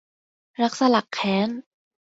[0.61, 1.49] รักสลักแค้น